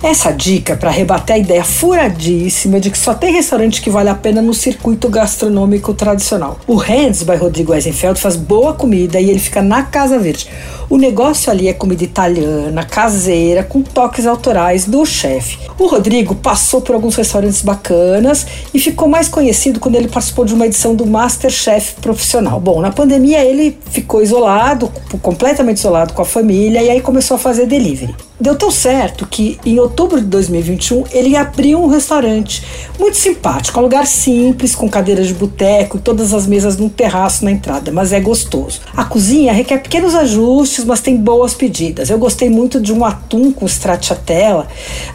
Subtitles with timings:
[0.00, 4.14] Essa dica para rebater a ideia furadíssima de que só tem restaurante que vale a
[4.14, 6.56] pena no circuito gastronômico tradicional.
[6.68, 10.48] O Hands by Rodrigo Eisenfeld faz boa comida e ele fica na Casa Verde.
[10.88, 15.58] O negócio ali é comida italiana, caseira, com toques autorais do chefe.
[15.76, 20.54] O Rodrigo passou por alguns restaurantes bacanas e ficou mais conhecido quando ele participou de
[20.54, 22.60] uma edição do Masterchef profissional.
[22.60, 27.38] Bom, na pandemia ele ficou isolado, completamente isolado com a família e aí começou a
[27.38, 28.14] fazer delivery.
[28.40, 32.62] Deu tão certo que em outubro de 2021 ele abriu um restaurante
[32.98, 37.50] muito simpático, um lugar simples, com cadeiras de boteco todas as mesas num terraço na
[37.50, 38.80] entrada, mas é gostoso.
[38.94, 42.10] A cozinha requer pequenos ajustes, mas tem boas pedidas.
[42.10, 44.66] Eu gostei muito de um atum com stracciatella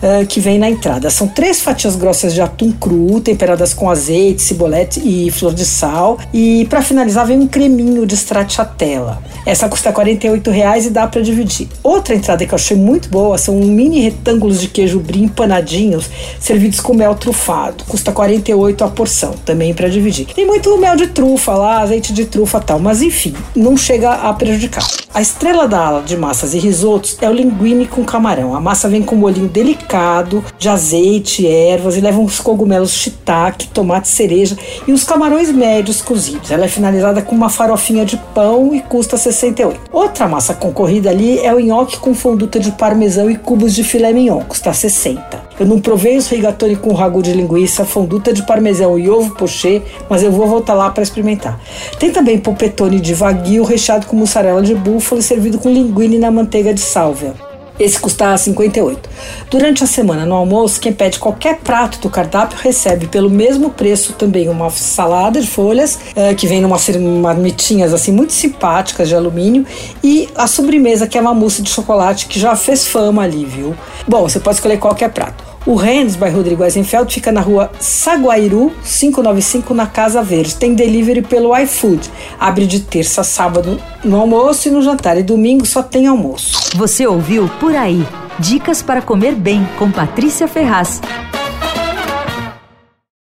[0.02, 1.10] uh, que vem na entrada.
[1.10, 6.18] São três fatias grossas de atum cru, temperadas com azeite, cibolete e flor de sal.
[6.34, 9.22] E para finalizar vem um creminho de stracciatella.
[9.46, 11.68] Essa custa 48 reais e dá para dividir.
[11.84, 16.80] Outra entrada que eu achei muito boa são mini retângulos de queijo brie empanadinhos, servidos
[16.80, 17.84] com mel trufado.
[17.86, 20.28] Custa 48 a porção, também para dividir.
[20.28, 24.34] Tem muito mel de trufa lá, azeite de trufa tal, mas enfim, não chega a
[24.34, 25.03] prejudicar.
[25.14, 28.56] A estrela da ala de massas e risotos é o linguine com camarão.
[28.56, 33.68] A massa vem com um molhinho delicado de azeite, ervas e leva uns cogumelos shiitake,
[33.68, 36.50] tomate cereja e os camarões médios cozidos.
[36.50, 39.80] Ela é finalizada com uma farofinha de pão e custa 68.
[39.92, 44.12] Outra massa concorrida ali é o nhoque com fonduta de parmesão e cubos de filé
[44.12, 45.43] mignon, custa 60.
[45.60, 49.82] Eu não provei os rigatoni com ragu de linguiça, fonduta de parmesão e ovo pochê,
[50.10, 51.60] mas eu vou voltar lá para experimentar.
[52.00, 56.32] Tem também polpetone de wagyu recheado com mussarela de búfalo e servido com linguine na
[56.32, 57.34] manteiga de sálvia.
[57.80, 59.10] Esse custa 58.
[59.50, 64.14] Durante a semana no almoço, quem pede qualquer prato do cardápio recebe pelo mesmo preço
[64.14, 66.78] também uma salada de folhas, uh, que vem numa
[67.22, 69.66] marmitinhas assim muito simpáticas de alumínio,
[70.04, 73.76] e a sobremesa, que é uma mousse de chocolate que já fez fama ali, viu?
[74.08, 75.43] Bom, você pode escolher qualquer prato.
[75.66, 80.56] O Rennes, by Rodrigo Eisenfeld, fica na rua Saguairu, 595, na Casa Verde.
[80.56, 82.12] Tem delivery pelo iFood.
[82.38, 85.18] Abre de terça a sábado no almoço e no jantar.
[85.18, 86.76] E domingo só tem almoço.
[86.76, 88.06] Você ouviu Por Aí.
[88.40, 91.00] Dicas para comer bem com Patrícia Ferraz.